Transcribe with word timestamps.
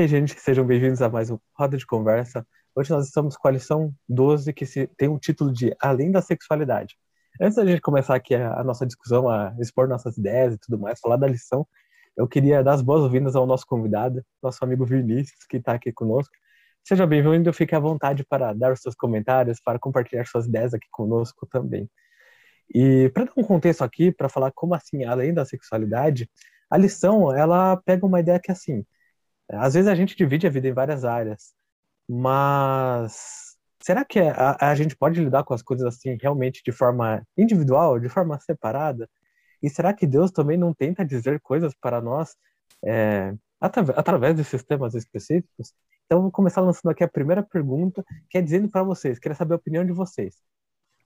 aí, 0.00 0.08
gente, 0.08 0.40
sejam 0.40 0.66
bem-vindos 0.66 1.02
a 1.02 1.10
mais 1.10 1.30
um 1.30 1.38
Roda 1.52 1.76
de 1.76 1.84
Conversa. 1.84 2.46
Hoje 2.74 2.90
nós 2.90 3.04
estamos 3.04 3.36
com 3.36 3.46
a 3.46 3.50
lição 3.50 3.92
12, 4.08 4.50
que 4.54 4.64
se, 4.64 4.86
tem 4.96 5.10
o 5.10 5.18
título 5.18 5.52
de 5.52 5.76
Além 5.78 6.10
da 6.10 6.22
Sexualidade. 6.22 6.96
Antes 7.38 7.56
da 7.56 7.66
gente 7.66 7.82
começar 7.82 8.14
aqui 8.14 8.34
a, 8.34 8.60
a, 8.60 8.64
nossa 8.64 8.86
discussão, 8.86 9.28
a 9.28 9.54
expor 9.60 9.86
nossas 9.86 10.16
ideias 10.16 10.54
e 10.54 10.58
tudo 10.58 10.78
mais, 10.78 10.98
falar 10.98 11.18
da 11.18 11.26
lição, 11.26 11.68
eu 12.16 12.26
queria 12.26 12.62
dar 12.64 12.72
as 12.72 12.80
boas-vindas 12.80 13.36
ao 13.36 13.46
nosso 13.46 13.66
convidado, 13.66 14.24
nosso 14.42 14.64
amigo 14.64 14.86
Vinícius, 14.86 15.44
que 15.46 15.58
está 15.58 15.74
aqui 15.74 15.92
conosco. 15.92 16.32
Seja 16.82 17.06
bem-vindo, 17.06 17.52
fique 17.52 17.74
à 17.74 17.78
vontade 17.78 18.24
para 18.24 18.54
dar 18.54 18.72
os 18.72 18.80
seus 18.80 18.94
comentários, 18.94 19.60
para 19.62 19.78
compartilhar 19.78 20.24
suas 20.24 20.46
ideias 20.46 20.72
aqui 20.72 20.86
conosco 20.90 21.46
também. 21.46 21.90
E 22.74 23.10
para 23.10 23.24
dar 23.24 23.32
um 23.36 23.44
contexto 23.44 23.84
aqui, 23.84 24.10
para 24.10 24.30
falar 24.30 24.50
como 24.52 24.74
assim, 24.74 25.04
além 25.04 25.34
da 25.34 25.44
sexualidade, 25.44 26.26
a 26.70 26.78
lição, 26.78 27.36
ela 27.36 27.76
pega 27.84 28.06
uma 28.06 28.20
ideia 28.20 28.40
que 28.40 28.50
assim, 28.50 28.82
às 29.52 29.74
vezes 29.74 29.88
a 29.88 29.94
gente 29.94 30.16
divide 30.16 30.46
a 30.46 30.50
vida 30.50 30.68
em 30.68 30.72
várias 30.72 31.04
áreas, 31.04 31.54
mas 32.08 33.56
será 33.82 34.04
que 34.04 34.18
a, 34.18 34.56
a 34.60 34.74
gente 34.74 34.96
pode 34.96 35.22
lidar 35.22 35.44
com 35.44 35.54
as 35.54 35.62
coisas 35.62 35.86
assim 35.86 36.16
realmente 36.20 36.62
de 36.64 36.72
forma 36.72 37.22
individual, 37.36 37.98
de 37.98 38.08
forma 38.08 38.38
separada? 38.40 39.08
E 39.62 39.68
será 39.68 39.92
que 39.92 40.06
Deus 40.06 40.30
também 40.30 40.56
não 40.56 40.72
tenta 40.74 41.04
dizer 41.04 41.40
coisas 41.40 41.74
para 41.80 42.00
nós 42.00 42.34
é, 42.84 43.34
através, 43.60 43.98
através 43.98 44.36
desses 44.36 44.62
temas 44.64 44.94
específicos? 44.94 45.74
Então, 46.06 46.22
vou 46.22 46.32
começar 46.32 46.60
lançando 46.60 46.90
aqui 46.90 47.04
a 47.04 47.08
primeira 47.08 47.42
pergunta, 47.42 48.04
que 48.28 48.38
é 48.38 48.42
dizendo 48.42 48.68
para 48.68 48.82
vocês, 48.82 49.18
queria 49.18 49.36
saber 49.36 49.54
a 49.54 49.56
opinião 49.56 49.84
de 49.84 49.92
vocês. 49.92 50.36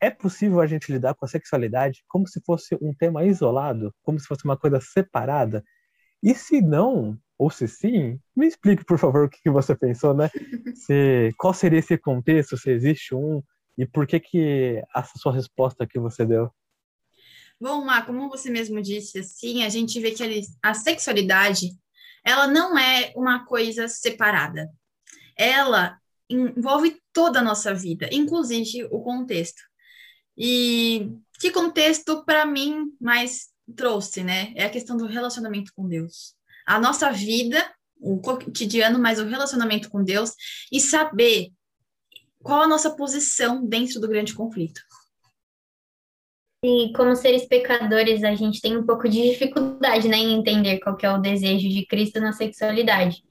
É 0.01 0.11
possível 0.11 0.61
a 0.61 0.67
gente 0.67 0.91
lidar 0.93 1.15
com 1.15 1.25
a 1.25 1.29
sexualidade 1.29 2.05
como 2.09 2.27
se 2.27 2.41
fosse 2.45 2.77
um 2.81 2.95
tema 2.95 3.25
isolado, 3.25 3.95
como 4.03 4.19
se 4.19 4.27
fosse 4.27 4.45
uma 4.45 4.57
coisa 4.57 4.81
separada? 4.81 5.63
E 6.23 6.35
se 6.35 6.61
não, 6.63 7.19
ou 7.39 7.51
se 7.51 7.67
sim, 7.67 8.19
me 8.35 8.47
explique, 8.47 8.85
por 8.85 8.99
favor, 8.99 9.27
o 9.27 9.29
que, 9.29 9.51
você 9.51 9.75
pensou, 9.75 10.15
né? 10.15 10.31
Se, 10.77 11.33
qual 11.37 11.53
seria 11.53 11.79
esse 11.79 11.97
contexto, 11.99 12.57
se 12.57 12.71
existe 12.71 13.15
um, 13.15 13.43
e 13.77 13.87
por 13.87 14.07
que 14.07 14.21
que 14.21 14.83
essa 14.95 15.19
sua 15.19 15.33
resposta 15.33 15.87
que 15.87 15.99
você 15.99 16.25
deu? 16.25 16.51
Bom, 17.61 17.85
Má, 17.85 18.03
como 18.03 18.29
você 18.29 18.51
mesmo 18.51 18.81
disse, 18.81 19.21
assim, 19.21 19.65
a 19.65 19.69
gente 19.69 20.01
vê 20.01 20.11
que 20.11 20.23
a 20.63 20.75
sexualidade, 20.75 21.71
ela 22.25 22.47
não 22.47 22.79
é 22.79 23.13
uma 23.17 23.45
coisa 23.45 23.89
separada. 23.89 24.71
Ela 25.37 25.99
envolve 26.29 27.01
toda 27.13 27.41
a 27.41 27.43
nossa 27.43 27.75
vida, 27.75 28.09
inclusive 28.13 28.85
o 28.91 29.01
contexto. 29.03 29.63
E 30.37 31.13
que 31.41 31.51
contexto, 31.51 32.25
para 32.25 32.45
mim, 32.45 32.93
mais 33.01 33.49
trouxe, 33.77 34.23
né? 34.23 34.53
É 34.57 34.65
a 34.65 34.71
questão 34.71 34.97
do 34.97 35.07
relacionamento 35.07 35.73
com 35.75 35.89
Deus 35.89 36.35
a 36.67 36.79
nossa 36.79 37.11
vida, 37.11 37.63
o 38.01 38.21
cotidiano, 38.21 38.99
mas 38.99 39.19
o 39.19 39.27
relacionamento 39.27 39.89
com 39.89 40.03
Deus 40.03 40.33
e 40.71 40.81
saber 40.81 41.51
qual 42.43 42.63
a 42.63 42.69
nossa 42.69 42.95
posição 42.95 43.65
dentro 43.67 44.01
do 44.01 44.09
grande 44.09 44.35
conflito. 44.35 44.81
E 46.63 46.93
como 46.95 47.15
seres 47.15 47.47
pecadores, 47.47 48.25
a 48.25 48.35
gente 48.35 48.61
tem 48.61 48.77
um 48.77 48.87
pouco 48.87 49.07
de 49.09 49.31
dificuldade 49.31 50.09
né, 50.09 50.17
em 50.17 50.33
entender 50.33 50.79
qual 50.79 50.97
é 51.03 51.11
o 51.11 51.21
desejo 51.21 51.69
de 51.69 51.87
Cristo 51.87 52.21
na 52.21 52.33
sexualidade. 52.33 53.23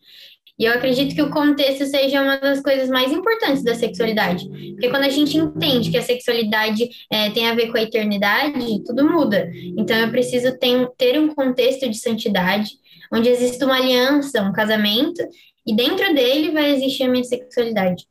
E 0.57 0.65
eu 0.65 0.73
acredito 0.73 1.15
que 1.15 1.21
o 1.21 1.31
contexto 1.31 1.85
seja 1.87 2.21
uma 2.21 2.37
das 2.37 2.61
coisas 2.61 2.87
mais 2.87 3.11
importantes 3.11 3.63
da 3.63 3.73
sexualidade. 3.73 4.47
Porque 4.47 4.89
quando 4.89 5.03
a 5.03 5.09
gente 5.09 5.35
entende 5.35 5.89
que 5.89 5.97
a 5.97 6.01
sexualidade 6.01 6.87
é, 7.11 7.29
tem 7.31 7.49
a 7.49 7.55
ver 7.55 7.71
com 7.71 7.77
a 7.77 7.81
eternidade, 7.81 8.83
tudo 8.85 9.09
muda. 9.09 9.49
Então 9.77 9.97
eu 9.97 10.11
preciso 10.11 10.57
ter, 10.59 10.87
ter 10.95 11.19
um 11.19 11.33
contexto 11.33 11.89
de 11.89 11.97
santidade, 11.97 12.71
onde 13.11 13.29
existe 13.29 13.63
uma 13.63 13.77
aliança, 13.77 14.43
um 14.43 14.53
casamento, 14.53 15.23
e 15.65 15.75
dentro 15.75 16.13
dele 16.13 16.51
vai 16.51 16.71
existir 16.71 17.03
a 17.03 17.09
minha 17.09 17.23
sexualidade. 17.23 18.05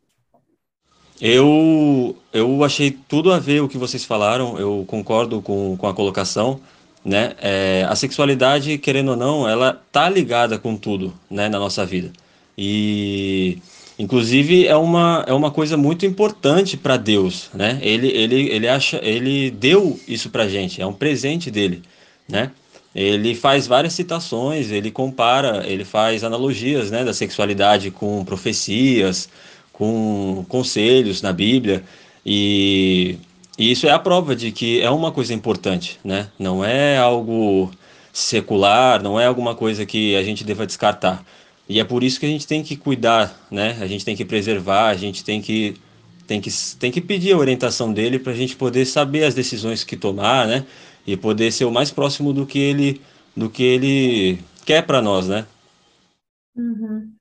Eu, 1.20 2.16
eu 2.32 2.64
achei 2.64 2.91
tudo 2.91 3.32
a 3.32 3.38
ver 3.38 3.62
o 3.62 3.69
que 3.69 3.78
vocês 3.78 4.04
falaram, 4.04 4.58
eu 4.58 4.84
concordo 4.88 5.41
com, 5.41 5.76
com 5.76 5.86
a 5.86 5.94
colocação, 5.94 6.60
né? 7.04 7.34
É, 7.41 7.86
a 7.88 7.94
sexualidade, 7.94 8.76
querendo 8.78 9.10
ou 9.10 9.16
não, 9.16 9.48
ela 9.48 9.81
tá 9.92 10.08
ligada 10.08 10.58
com 10.58 10.76
tudo, 10.76 11.14
né, 11.31 11.48
na 11.48 11.60
nossa 11.60 11.86
vida. 11.86 12.12
E 12.56 13.58
inclusive 13.98 14.66
é 14.66 14.76
uma, 14.76 15.24
é 15.26 15.32
uma 15.32 15.50
coisa 15.50 15.76
muito 15.76 16.04
importante 16.04 16.76
para 16.76 16.96
Deus, 16.96 17.50
né? 17.54 17.78
Ele, 17.82 18.08
ele, 18.08 18.48
ele 18.50 18.68
acha, 18.68 19.00
ele 19.02 19.50
deu 19.50 19.98
isso 20.08 20.30
pra 20.30 20.48
gente, 20.48 20.80
é 20.80 20.86
um 20.86 20.92
presente 20.92 21.50
dele, 21.50 21.82
né? 22.28 22.50
ele 22.94 23.34
faz 23.34 23.66
várias 23.66 23.94
citações, 23.94 24.70
ele 24.70 24.90
compara, 24.90 25.66
ele 25.66 25.84
faz 25.84 26.22
analogias 26.22 26.90
né, 26.90 27.04
da 27.04 27.14
sexualidade 27.14 27.90
com 27.90 28.24
profecias, 28.24 29.28
com 29.72 30.44
conselhos 30.48 31.22
na 31.22 31.32
Bíblia, 31.32 31.82
e, 32.24 33.19
e, 33.58 33.72
isso 33.72 33.86
é 33.86 33.90
a 33.90 33.98
prova 33.98 34.36
de 34.36 34.52
que 34.52 34.80
é 34.80 34.90
uma 34.90 35.10
coisa 35.10 35.32
importante, 35.32 35.98
né? 36.04 36.28
não 36.38 36.64
é 36.64 36.98
algo 36.98 37.70
secular, 38.12 39.02
não 39.02 39.19
é 39.19 39.26
alguma 39.26 39.54
coisa 39.54 39.86
que 39.86 40.14
a 40.14 40.22
gente 40.22 40.44
deva 40.44 40.66
descartar. 40.66 41.24
E 41.72 41.80
é 41.80 41.84
por 41.84 42.02
isso 42.02 42.20
que 42.20 42.26
a 42.26 42.28
gente 42.28 42.46
tem 42.46 42.62
que 42.62 42.76
cuidar, 42.76 43.34
né? 43.50 43.78
a 43.80 43.86
gente 43.86 44.04
tem 44.04 44.14
que 44.14 44.26
preservar, 44.26 44.88
a 44.88 44.94
gente 44.94 45.24
tem 45.24 45.40
que, 45.40 45.80
tem 46.26 46.38
que, 46.38 46.50
tem 46.78 46.92
que 46.92 47.00
pedir 47.00 47.32
a 47.32 47.38
orientação 47.38 47.90
dele 47.90 48.18
para 48.18 48.32
a 48.32 48.36
gente 48.36 48.54
poder 48.54 48.84
saber 48.84 49.24
as 49.24 49.34
decisões 49.34 49.82
que 49.82 49.96
tomar, 49.96 50.46
né? 50.46 50.66
e 51.06 51.16
poder 51.16 51.50
ser 51.50 51.64
o 51.64 51.70
mais 51.70 51.90
próximo 51.90 52.30
do 52.30 52.46
que 52.46 52.58
ele 52.58 53.00
do 53.34 53.48
que 53.48 53.62
ele 53.62 54.38
quer 54.66 54.86
para 54.86 55.00
nós, 55.00 55.26
né? 55.26 55.46
Uhum. 56.54 57.14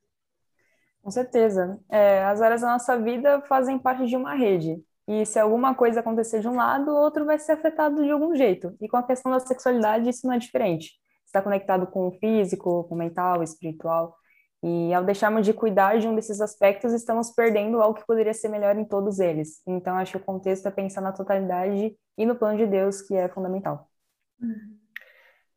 Com 1.01 1.09
certeza. 1.09 1.79
É, 1.89 2.21
as 2.25 2.41
áreas 2.41 2.59
da 2.59 2.67
nossa 2.67 2.99
vida 2.99 3.41
fazem 3.47 3.79
parte 3.79 4.05
de 4.05 4.17
uma 4.17 4.35
rede. 4.35 4.75
E 5.07 5.25
se 5.25 5.39
alguma 5.39 5.73
coisa 5.73 6.01
acontecer 6.01 6.41
de 6.41 6.49
um 6.49 6.55
lado, 6.57 6.91
o 6.91 6.95
outro 6.95 7.25
vai 7.25 7.39
ser 7.39 7.53
afetado 7.53 8.03
de 8.03 8.11
algum 8.11 8.35
jeito. 8.35 8.75
E 8.81 8.89
com 8.89 8.97
a 8.97 9.03
questão 9.03 9.31
da 9.31 9.39
sexualidade, 9.39 10.09
isso 10.09 10.27
não 10.27 10.33
é 10.33 10.37
diferente. 10.37 10.91
Está 11.25 11.41
conectado 11.41 11.87
com 11.87 12.09
o 12.09 12.11
físico, 12.11 12.83
com 12.83 12.95
o 12.95 12.97
mental, 12.97 13.41
espiritual. 13.41 14.17
E 14.63 14.93
ao 14.93 15.03
deixarmos 15.03 15.45
de 15.45 15.53
cuidar 15.53 15.97
de 15.99 16.07
um 16.07 16.15
desses 16.15 16.39
aspectos, 16.39 16.93
estamos 16.93 17.31
perdendo 17.31 17.81
algo 17.81 17.99
que 17.99 18.05
poderia 18.05 18.33
ser 18.33 18.47
melhor 18.47 18.77
em 18.77 18.85
todos 18.85 19.19
eles. 19.19 19.61
Então, 19.65 19.95
acho 19.97 20.11
que 20.11 20.17
o 20.17 20.25
contexto 20.25 20.67
é 20.67 20.71
pensar 20.71 21.01
na 21.01 21.11
totalidade 21.11 21.95
e 22.17 22.25
no 22.25 22.35
plano 22.35 22.57
de 22.57 22.67
Deus, 22.67 23.01
que 23.01 23.15
é 23.15 23.27
fundamental. 23.27 23.89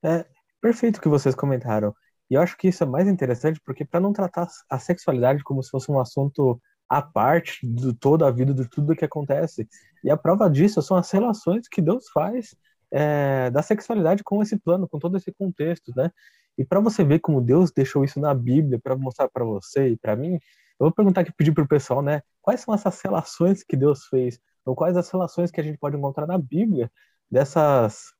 É 0.02 0.24
perfeito 0.60 0.96
o 0.96 1.00
que 1.02 1.08
vocês 1.08 1.34
comentaram. 1.34 1.94
E 2.30 2.34
eu 2.34 2.40
acho 2.40 2.56
que 2.56 2.68
isso 2.68 2.82
é 2.82 2.86
mais 2.86 3.06
interessante 3.06 3.60
porque, 3.64 3.84
para 3.84 4.00
não 4.00 4.12
tratar 4.12 4.48
a 4.70 4.78
sexualidade 4.78 5.44
como 5.44 5.62
se 5.62 5.70
fosse 5.70 5.90
um 5.90 6.00
assunto 6.00 6.58
à 6.88 7.02
parte 7.02 7.66
de 7.66 7.92
toda 7.94 8.26
a 8.26 8.30
vida, 8.30 8.54
de 8.54 8.68
tudo 8.68 8.96
que 8.96 9.04
acontece. 9.04 9.68
E 10.02 10.10
a 10.10 10.16
prova 10.16 10.48
disso 10.48 10.80
são 10.80 10.96
as 10.96 11.10
relações 11.10 11.68
que 11.68 11.82
Deus 11.82 12.08
faz 12.10 12.54
é, 12.90 13.50
da 13.50 13.62
sexualidade 13.62 14.22
com 14.22 14.42
esse 14.42 14.58
plano, 14.58 14.88
com 14.88 14.98
todo 14.98 15.16
esse 15.16 15.32
contexto, 15.32 15.92
né? 15.94 16.10
E 16.58 16.64
para 16.64 16.80
você 16.80 17.04
ver 17.04 17.20
como 17.20 17.40
Deus 17.40 17.72
deixou 17.72 18.04
isso 18.04 18.20
na 18.20 18.34
Bíblia 18.34 18.78
para 18.82 18.96
mostrar 18.96 19.28
para 19.28 19.44
você 19.44 19.88
e 19.90 19.96
para 19.96 20.16
mim, 20.16 20.34
eu 20.34 20.86
vou 20.86 20.92
perguntar 20.92 21.22
aqui, 21.22 21.32
pedir 21.32 21.52
para 21.52 21.64
o 21.64 21.68
pessoal, 21.68 22.02
né? 22.02 22.22
Quais 22.42 22.60
são 22.60 22.74
essas 22.74 23.00
relações 23.00 23.62
que 23.64 23.76
Deus 23.76 24.06
fez? 24.06 24.38
Ou 24.64 24.74
quais 24.74 24.96
as 24.96 25.10
relações 25.10 25.50
que 25.50 25.60
a 25.60 25.64
gente 25.64 25.78
pode 25.78 25.96
encontrar 25.96 26.26
na 26.26 26.38
Bíblia 26.38 26.90
dessas 27.30 28.12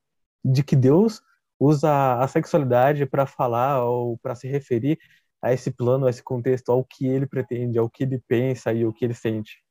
de 0.45 0.63
que 0.63 0.77
Deus 0.77 1.23
usa 1.59 2.19
a 2.21 2.29
sexualidade 2.29 3.07
para 3.07 3.27
falar 3.27 3.85
ou 3.85 4.19
para 4.19 4.35
se 4.35 4.47
referir 4.49 4.99
a 5.43 5.53
esse 5.53 5.71
plano, 5.71 6.07
a 6.07 6.11
esse 6.11 6.23
contexto, 6.23 6.71
ao 6.71 6.85
que 6.85 7.07
ele 7.07 7.27
pretende, 7.27 7.79
ao 7.79 7.89
que 7.89 8.05
ele 8.05 8.23
pensa 8.29 8.73
e 8.73 8.85
o 8.85 8.93
que 8.93 9.05
ele 9.05 9.15
sente? 9.15 9.64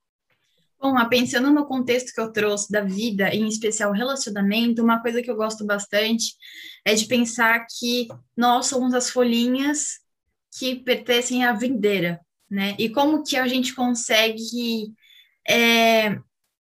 Bom, 0.83 0.95
pensando 1.07 1.49
no 1.49 1.65
contexto 1.65 2.13
que 2.13 2.19
eu 2.19 2.29
trouxe 2.29 2.69
da 2.69 2.81
vida, 2.81 3.33
em 3.33 3.47
especial 3.47 3.93
relacionamento, 3.93 4.83
uma 4.83 5.01
coisa 5.01 5.21
que 5.21 5.31
eu 5.31 5.35
gosto 5.37 5.65
bastante 5.65 6.35
é 6.83 6.93
de 6.93 7.05
pensar 7.05 7.65
que 7.79 8.09
nós 8.35 8.65
somos 8.65 8.93
as 8.93 9.09
folhinhas 9.09 9.99
que 10.59 10.75
pertencem 10.75 11.45
à 11.45 11.53
videira, 11.53 12.19
né? 12.51 12.75
E 12.77 12.89
como 12.89 13.23
que 13.23 13.37
a 13.37 13.47
gente 13.47 13.73
consegue 13.73 14.93
é, 15.47 16.19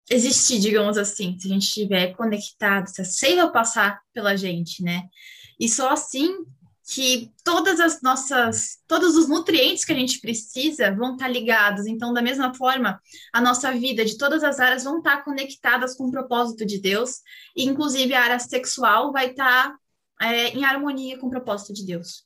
existir, 0.09 0.59
digamos 0.59 0.97
assim, 0.97 1.39
se 1.39 1.47
a 1.47 1.53
gente 1.53 1.67
estiver 1.67 2.13
conectado, 2.13 2.87
se 2.87 3.01
a 3.01 3.05
seiva 3.05 3.47
passar 3.47 4.01
pela 4.13 4.35
gente, 4.35 4.83
né? 4.83 5.03
E 5.57 5.69
só 5.69 5.91
assim 5.91 6.43
que 6.91 7.31
todas 7.43 7.79
as 7.79 8.01
nossas, 8.01 8.79
todos 8.87 9.15
os 9.15 9.29
nutrientes 9.29 9.85
que 9.85 9.91
a 9.91 9.95
gente 9.95 10.19
precisa 10.19 10.95
vão 10.95 11.13
estar 11.13 11.27
ligados. 11.27 11.85
Então, 11.85 12.11
da 12.11 12.21
mesma 12.21 12.53
forma, 12.55 12.99
a 13.31 13.39
nossa 13.39 13.71
vida 13.71 14.03
de 14.03 14.17
todas 14.17 14.43
as 14.43 14.59
áreas 14.59 14.85
vão 14.85 14.97
estar 14.97 15.23
conectadas 15.23 15.95
com 15.95 16.05
o 16.05 16.11
propósito 16.11 16.65
de 16.65 16.79
Deus, 16.79 17.21
e 17.55 17.63
inclusive 17.65 18.13
a 18.15 18.23
área 18.23 18.39
sexual 18.39 19.11
vai 19.11 19.27
estar 19.27 19.75
é, 20.19 20.49
em 20.49 20.65
harmonia 20.65 21.19
com 21.19 21.27
o 21.27 21.29
propósito 21.29 21.73
de 21.73 21.85
Deus. 21.85 22.23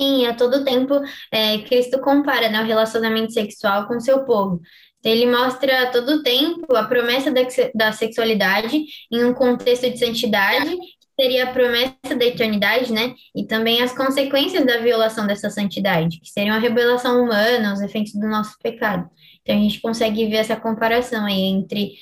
Sim, 0.00 0.26
a 0.26 0.34
todo 0.34 0.64
tempo 0.64 1.00
é, 1.30 1.58
Cristo 1.62 2.00
compara 2.00 2.48
né, 2.48 2.60
o 2.60 2.66
relacionamento 2.66 3.32
sexual 3.32 3.86
com 3.86 3.96
o 3.96 4.00
seu 4.00 4.24
povo. 4.24 4.60
Ele 5.04 5.26
mostra 5.30 5.84
a 5.84 5.90
todo 5.92 6.22
tempo 6.24 6.74
a 6.74 6.84
promessa 6.84 7.30
da, 7.30 7.42
da 7.74 7.92
sexualidade 7.92 8.84
em 9.10 9.24
um 9.24 9.32
contexto 9.32 9.88
de 9.88 9.98
santidade 9.98 10.76
seria 11.18 11.44
a 11.44 11.52
promessa 11.52 12.14
da 12.16 12.24
eternidade, 12.24 12.92
né? 12.92 13.14
E 13.34 13.44
também 13.44 13.82
as 13.82 13.92
consequências 13.92 14.64
da 14.64 14.78
violação 14.78 15.26
dessa 15.26 15.50
santidade, 15.50 16.20
que 16.20 16.30
seriam 16.30 16.54
a 16.54 16.60
revelação 16.60 17.24
humana, 17.24 17.72
os 17.72 17.80
efeitos 17.80 18.12
do 18.12 18.28
nosso 18.28 18.56
pecado. 18.62 19.08
Então 19.42 19.56
a 19.56 19.58
gente 19.58 19.80
consegue 19.80 20.26
ver 20.26 20.36
essa 20.36 20.54
comparação 20.54 21.24
aí 21.26 21.40
entre 21.40 21.94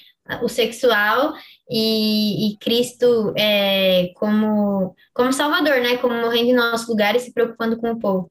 o 0.42 0.48
sexual 0.48 1.32
e, 1.70 2.50
e 2.50 2.56
Cristo 2.58 3.32
é, 3.36 4.10
como, 4.16 4.94
como 5.14 5.32
Salvador, 5.32 5.80
né? 5.80 5.96
Como 5.96 6.14
morrendo 6.14 6.50
em 6.50 6.54
nosso 6.54 6.90
lugar 6.90 7.16
e 7.16 7.20
se 7.20 7.32
preocupando 7.32 7.78
com 7.78 7.92
o 7.92 7.98
povo. 7.98 8.30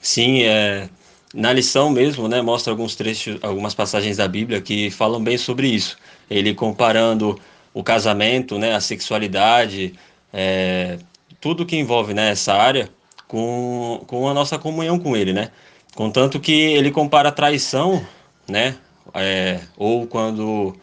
Sim, 0.00 0.42
é, 0.42 0.90
na 1.32 1.52
lição 1.52 1.88
mesmo, 1.88 2.28
né, 2.28 2.42
mostra 2.42 2.70
alguns 2.70 2.94
trechos, 2.94 3.38
algumas 3.42 3.74
passagens 3.74 4.18
da 4.18 4.28
Bíblia 4.28 4.60
que 4.60 4.90
falam 4.90 5.22
bem 5.22 5.38
sobre 5.38 5.68
isso. 5.68 5.96
Ele 6.28 6.52
comparando 6.52 7.40
o 7.74 7.82
casamento, 7.82 8.58
né, 8.58 8.74
a 8.74 8.80
sexualidade, 8.80 9.94
é, 10.32 10.98
tudo 11.40 11.66
que 11.66 11.76
envolve 11.76 12.14
né, 12.14 12.30
essa 12.30 12.54
área 12.54 12.88
com, 13.28 14.02
com 14.06 14.28
a 14.28 14.32
nossa 14.32 14.58
comunhão 14.58 14.98
com 14.98 15.16
Ele, 15.16 15.32
né? 15.32 15.50
Contanto 15.94 16.40
que 16.40 16.52
ele 16.52 16.90
compara 16.90 17.28
a 17.28 17.32
traição, 17.32 18.04
né, 18.48 18.76
é, 19.14 19.60
ou 19.76 20.06
quando 20.06 20.74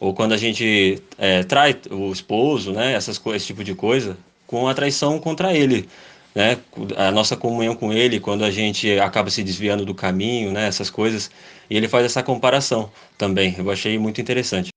ou 0.00 0.14
quando 0.14 0.32
a 0.32 0.36
gente 0.36 1.02
é, 1.16 1.42
trai 1.42 1.76
o 1.90 2.12
esposo, 2.12 2.72
né, 2.72 2.94
essas 2.94 3.20
esse 3.34 3.46
tipo 3.46 3.64
de 3.64 3.74
coisa, 3.74 4.16
com 4.46 4.68
a 4.68 4.74
traição 4.74 5.18
contra 5.18 5.52
ele 5.54 5.88
né, 6.34 6.56
a 6.96 7.10
nossa 7.10 7.36
comunhão 7.36 7.74
com 7.74 7.92
ele, 7.92 8.20
quando 8.20 8.44
a 8.44 8.50
gente 8.50 8.98
acaba 9.00 9.28
se 9.28 9.42
desviando 9.42 9.84
do 9.84 9.94
caminho, 9.94 10.52
né, 10.52 10.68
essas 10.68 10.88
coisas, 10.88 11.30
e 11.68 11.76
ele 11.76 11.88
faz 11.88 12.04
essa 12.04 12.22
comparação 12.22 12.90
também. 13.16 13.56
Eu 13.58 13.68
achei 13.70 13.98
muito 13.98 14.20
interessante. 14.20 14.70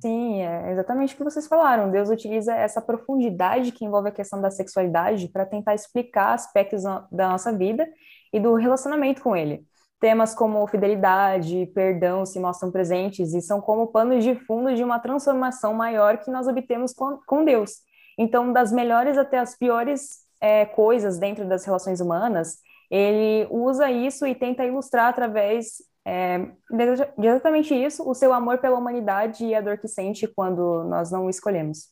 Sim, 0.00 0.42
é 0.42 0.72
exatamente 0.72 1.14
o 1.14 1.16
que 1.16 1.24
vocês 1.24 1.46
falaram. 1.46 1.90
Deus 1.90 2.08
utiliza 2.08 2.52
essa 2.52 2.82
profundidade 2.82 3.70
que 3.70 3.84
envolve 3.84 4.08
a 4.08 4.12
questão 4.12 4.40
da 4.40 4.50
sexualidade 4.50 5.28
para 5.28 5.46
tentar 5.46 5.74
explicar 5.74 6.34
aspectos 6.34 6.82
da 6.82 7.28
nossa 7.28 7.52
vida 7.52 7.88
e 8.32 8.40
do 8.40 8.54
relacionamento 8.54 9.22
com 9.22 9.36
Ele. 9.36 9.64
Temas 10.00 10.34
como 10.34 10.66
fidelidade, 10.66 11.66
perdão 11.74 12.26
se 12.26 12.40
mostram 12.40 12.72
presentes 12.72 13.34
e 13.34 13.40
são 13.40 13.60
como 13.60 13.88
panos 13.88 14.24
de 14.24 14.34
fundo 14.34 14.74
de 14.74 14.82
uma 14.82 14.98
transformação 14.98 15.74
maior 15.74 16.18
que 16.18 16.30
nós 16.30 16.48
obtemos 16.48 16.92
com, 16.92 17.18
com 17.26 17.44
Deus. 17.44 17.78
Então, 18.16 18.52
das 18.52 18.72
melhores 18.72 19.16
até 19.16 19.38
as 19.38 19.56
piores 19.56 20.18
é, 20.40 20.66
coisas 20.66 21.18
dentro 21.18 21.48
das 21.48 21.64
relações 21.64 22.00
humanas, 22.00 22.58
ele 22.90 23.46
usa 23.50 23.90
isso 23.90 24.26
e 24.26 24.34
tenta 24.34 24.64
ilustrar 24.64 25.06
através 25.06 25.76
é, 26.08 26.38
de 27.18 27.26
exatamente 27.26 27.74
isso, 27.74 28.08
o 28.08 28.14
seu 28.14 28.32
amor 28.32 28.56
pela 28.58 28.78
humanidade 28.78 29.44
e 29.44 29.54
a 29.54 29.60
dor 29.60 29.76
que 29.76 29.86
sente 29.86 30.26
quando 30.26 30.84
nós 30.84 31.12
não 31.12 31.26
o 31.26 31.30
escolhemos. 31.30 31.88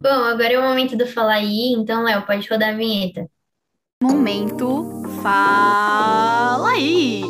Bom, 0.00 0.08
agora 0.08 0.54
é 0.54 0.58
o 0.58 0.62
momento 0.62 0.96
do 0.96 1.06
falar 1.06 1.34
aí, 1.34 1.72
então, 1.72 2.02
Léo, 2.02 2.24
pode 2.24 2.48
rodar 2.48 2.70
a 2.70 2.76
vinheta. 2.76 3.28
Momento 4.02 5.02
Fala 5.22 6.70
aí! 6.70 7.22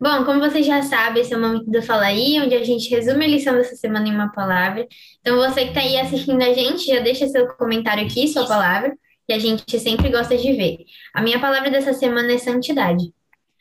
Bom, 0.00 0.24
como 0.24 0.40
vocês 0.40 0.64
já 0.64 0.82
sabem, 0.82 1.22
esse 1.22 1.34
é 1.34 1.36
o 1.36 1.40
momento 1.40 1.68
do 1.68 1.82
Fala 1.82 2.04
aí, 2.04 2.40
onde 2.40 2.54
a 2.54 2.64
gente 2.64 2.88
resume 2.90 3.24
a 3.24 3.28
lição 3.28 3.54
dessa 3.54 3.74
semana 3.74 4.08
em 4.08 4.14
uma 4.14 4.32
palavra. 4.32 4.86
Então, 5.20 5.36
você 5.36 5.64
que 5.64 5.68
está 5.70 5.80
aí 5.80 5.98
assistindo 5.98 6.42
a 6.42 6.54
gente, 6.54 6.86
já 6.86 7.00
deixa 7.00 7.26
seu 7.26 7.46
comentário 7.56 8.04
aqui, 8.04 8.28
sua 8.28 8.46
palavra, 8.46 8.96
que 9.26 9.32
a 9.32 9.38
gente 9.38 9.78
sempre 9.80 10.10
gosta 10.10 10.36
de 10.36 10.52
ver. 10.52 10.78
A 11.12 11.20
minha 11.22 11.40
palavra 11.40 11.70
dessa 11.70 11.92
semana 11.92 12.32
é 12.32 12.38
santidade. 12.38 13.12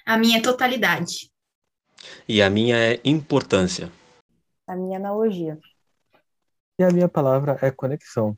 A 0.09 0.17
minha 0.17 0.39
é 0.39 0.41
totalidade. 0.41 1.31
E 2.27 2.41
a 2.41 2.49
minha 2.49 2.75
é 2.75 2.99
importância. 3.05 3.91
A 4.65 4.75
minha 4.75 4.95
é 4.95 4.99
analogia. 4.99 5.59
E 6.79 6.83
a 6.83 6.89
minha 6.89 7.07
palavra 7.07 7.59
é 7.61 7.69
conexão. 7.69 8.35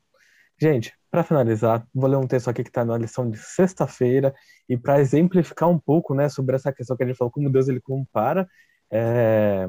Gente, 0.60 0.92
para 1.10 1.24
finalizar, 1.24 1.88
vou 1.94 2.10
ler 2.10 2.18
um 2.18 2.26
texto 2.26 2.48
aqui 2.48 2.62
que 2.62 2.68
está 2.68 2.84
na 2.84 2.98
lição 2.98 3.30
de 3.30 3.38
sexta-feira 3.38 4.34
e 4.68 4.76
para 4.76 5.00
exemplificar 5.00 5.66
um 5.66 5.78
pouco, 5.78 6.14
né, 6.14 6.28
sobre 6.28 6.56
essa 6.56 6.70
questão 6.74 6.94
que 6.94 7.04
a 7.04 7.06
gente 7.06 7.16
falou, 7.16 7.32
como 7.32 7.50
Deus 7.50 7.66
ele 7.68 7.80
compara 7.80 8.46
é, 8.90 9.66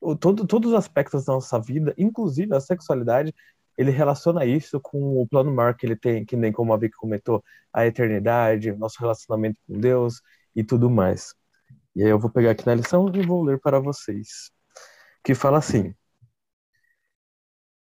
o, 0.00 0.16
todo, 0.16 0.46
todos 0.46 0.72
os 0.72 0.78
aspectos 0.78 1.26
da 1.26 1.34
nossa 1.34 1.60
vida, 1.60 1.92
inclusive 1.98 2.56
a 2.56 2.60
sexualidade, 2.60 3.34
ele 3.76 3.90
relaciona 3.90 4.46
isso 4.46 4.80
com 4.80 5.20
o 5.20 5.28
plano 5.28 5.52
maior 5.52 5.74
que 5.74 5.84
ele 5.84 5.94
tem, 5.94 6.24
que 6.24 6.38
nem 6.38 6.50
como 6.50 6.72
a 6.72 6.78
Vicky 6.78 6.96
comentou, 6.96 7.44
a 7.70 7.86
eternidade, 7.86 8.70
o 8.70 8.78
nosso 8.78 8.98
relacionamento 8.98 9.60
com 9.66 9.78
Deus 9.78 10.22
e 10.58 10.64
tudo 10.64 10.90
mais. 10.90 11.34
E 11.94 12.02
aí 12.02 12.10
eu 12.10 12.18
vou 12.18 12.28
pegar 12.28 12.50
aqui 12.50 12.66
na 12.66 12.74
lição 12.74 13.08
e 13.14 13.24
vou 13.24 13.44
ler 13.44 13.60
para 13.60 13.78
vocês. 13.78 14.50
Que 15.22 15.32
fala 15.34 15.58
assim: 15.58 15.94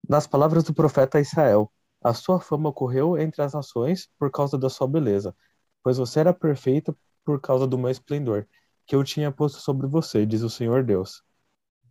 Nas 0.08 0.26
palavras 0.26 0.62
do 0.62 0.72
profeta 0.72 1.20
Israel, 1.20 1.72
a 2.00 2.14
sua 2.14 2.40
fama 2.40 2.72
correu 2.72 3.18
entre 3.18 3.42
as 3.42 3.54
nações 3.54 4.08
por 4.16 4.30
causa 4.30 4.56
da 4.56 4.70
sua 4.70 4.86
beleza, 4.86 5.34
pois 5.82 5.98
você 5.98 6.20
era 6.20 6.32
perfeito 6.32 6.96
por 7.24 7.40
causa 7.40 7.66
do 7.66 7.76
meu 7.76 7.90
esplendor, 7.90 8.46
que 8.86 8.94
eu 8.94 9.02
tinha 9.02 9.32
posto 9.32 9.60
sobre 9.60 9.88
você, 9.88 10.24
diz 10.24 10.42
o 10.42 10.50
Senhor 10.50 10.84
Deus. 10.84 11.24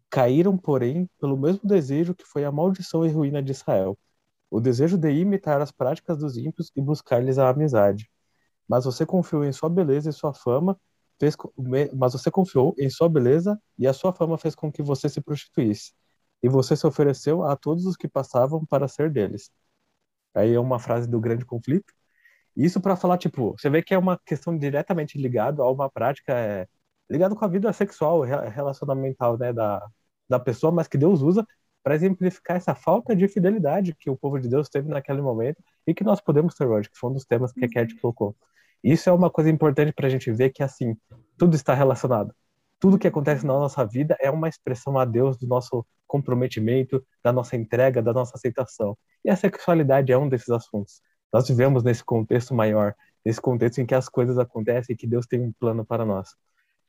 Caíram, 0.09 0.57
porém, 0.57 1.09
pelo 1.19 1.37
mesmo 1.37 1.67
desejo 1.67 2.15
que 2.15 2.25
foi 2.25 2.45
a 2.45 2.51
maldição 2.51 3.05
e 3.05 3.09
ruína 3.09 3.43
de 3.43 3.51
Israel, 3.51 3.99
o 4.49 4.61
desejo 4.61 4.97
de 4.97 5.11
imitar 5.11 5.61
as 5.61 5.71
práticas 5.71 6.17
dos 6.17 6.37
ímpios 6.37 6.71
e 6.75 6.81
buscar-lhes 6.81 7.37
a 7.37 7.49
amizade. 7.49 8.09
Mas 8.69 8.85
você 8.85 9.05
confiou 9.05 9.43
em 9.43 9.51
sua 9.51 9.69
beleza 9.69 10.09
e 10.09 10.13
sua 10.13 10.33
fama, 10.33 10.79
fez, 11.19 11.35
mas 11.95 12.13
você 12.13 12.31
confiou 12.31 12.75
em 12.77 12.89
sua 12.89 13.09
beleza 13.09 13.59
e 13.77 13.87
a 13.87 13.93
sua 13.93 14.13
fama 14.13 14.37
fez 14.37 14.55
com 14.55 14.71
que 14.71 14.83
você 14.83 15.09
se 15.09 15.21
prostituísse. 15.21 15.93
E 16.43 16.49
você 16.49 16.75
se 16.75 16.87
ofereceu 16.87 17.43
a 17.43 17.55
todos 17.55 17.85
os 17.85 17.97
que 17.97 18.07
passavam 18.07 18.65
para 18.65 18.87
ser 18.87 19.11
deles. 19.11 19.51
Aí 20.33 20.53
é 20.53 20.59
uma 20.59 20.79
frase 20.79 21.09
do 21.09 21.19
grande 21.19 21.45
conflito. 21.45 21.93
Isso 22.55 22.81
para 22.81 22.95
falar, 22.95 23.17
tipo, 23.17 23.55
você 23.57 23.69
vê 23.69 23.81
que 23.81 23.93
é 23.93 23.97
uma 23.97 24.19
questão 24.25 24.57
diretamente 24.57 25.17
ligada 25.17 25.63
a 25.63 25.71
uma 25.71 25.89
prática 25.89 26.33
é, 26.33 26.67
ligada 27.09 27.35
com 27.35 27.45
a 27.45 27.47
vida 27.47 27.71
sexual, 27.73 28.21
relacionamental, 28.21 29.37
né, 29.37 29.53
da, 29.53 29.85
da 30.29 30.39
pessoa, 30.39 30.71
mas 30.71 30.87
que 30.87 30.97
Deus 30.97 31.21
usa 31.21 31.45
para 31.83 31.95
exemplificar 31.95 32.57
essa 32.57 32.75
falta 32.75 33.15
de 33.15 33.27
fidelidade 33.27 33.95
que 33.95 34.09
o 34.09 34.17
povo 34.17 34.39
de 34.39 34.47
Deus 34.49 34.69
teve 34.69 34.89
naquele 34.89 35.21
momento 35.21 35.63
e 35.87 35.93
que 35.93 36.03
nós 36.03 36.21
podemos 36.21 36.53
ter 36.55 36.67
hoje, 36.67 36.89
que 36.89 36.97
foi 36.97 37.09
um 37.09 37.13
dos 37.13 37.25
temas 37.25 37.51
que 37.53 37.65
a 37.65 37.69
Cat 37.69 37.95
colocou. 37.99 38.35
Isso 38.83 39.09
é 39.09 39.13
uma 39.13 39.29
coisa 39.29 39.49
importante 39.49 39.93
para 39.93 40.07
a 40.07 40.09
gente 40.09 40.31
ver 40.31 40.49
que, 40.51 40.63
assim, 40.63 40.95
tudo 41.37 41.55
está 41.55 41.73
relacionado 41.73 42.33
tudo 42.79 42.97
que 42.97 43.07
acontece 43.07 43.45
na 43.45 43.53
nossa 43.53 43.85
vida 43.85 44.15
é 44.19 44.31
uma 44.31 44.47
expressão 44.47 44.97
a 44.97 45.03
Deus 45.03 45.37
do 45.37 45.45
nosso 45.45 45.85
comprometimento, 46.07 47.05
da 47.21 47.31
nossa 47.31 47.55
entrega, 47.55 48.01
da 48.01 48.13
nossa 48.13 48.35
aceitação. 48.35 48.97
E 49.23 49.29
a 49.29 49.35
sexualidade 49.35 50.11
é 50.11 50.17
um 50.17 50.29
desses 50.29 50.49
assuntos. 50.49 51.01
Nós 51.31 51.47
vivemos 51.47 51.83
nesse 51.83 52.03
contexto 52.03 52.55
maior, 52.55 52.95
nesse 53.23 53.41
contexto 53.41 53.79
em 53.79 53.85
que 53.85 53.93
as 53.93 54.07
coisas 54.07 54.37
acontecem 54.39 54.93
e 54.93 54.97
que 54.97 55.05
Deus 55.05 55.27
tem 55.27 55.41
um 55.41 55.51
plano 55.51 55.85
para 55.85 56.05
nós. 56.05 56.29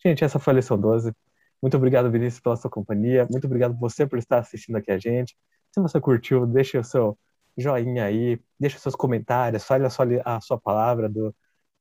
Gente, 0.03 0.25
essa 0.25 0.39
foi 0.39 0.53
a 0.53 0.57
lição 0.57 0.81
12. 0.81 1.13
Muito 1.61 1.77
obrigado, 1.77 2.11
Vinícius, 2.11 2.41
pela 2.41 2.57
sua 2.57 2.71
companhia. 2.71 3.27
Muito 3.31 3.47
obrigado 3.47 3.77
você 3.79 4.07
por 4.07 4.19
estar 4.19 4.39
assistindo 4.39 4.77
aqui 4.77 4.93
a 4.93 4.99
gente. 4.99 5.37
Se 5.73 5.81
você 5.81 6.01
curtiu, 6.01 6.47
deixe 6.47 6.79
o 6.79 6.85
seu 6.85 7.19
joinha 7.59 8.05
aí, 8.05 8.41
deixe 8.59 8.77
os 8.77 8.83
seus 8.83 8.95
comentários, 8.95 9.65
fale 9.65 9.85
a 9.85 9.91
sua, 9.91 10.07
a 10.25 10.41
sua 10.41 10.59
palavra 10.59 11.09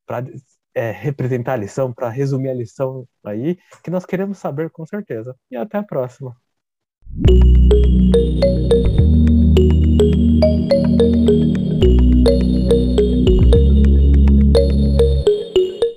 para 0.09 0.25
é, 0.73 0.89
representar 0.89 1.53
a 1.53 1.57
lição, 1.57 1.93
para 1.93 2.09
resumir 2.09 2.49
a 2.49 2.53
lição 2.55 3.07
aí, 3.23 3.59
que 3.83 3.91
nós 3.91 4.07
queremos 4.07 4.39
saber 4.39 4.71
com 4.71 4.83
certeza. 4.83 5.35
E 5.51 5.55
até 5.55 5.77
a 5.77 5.83
próxima. 5.83 6.35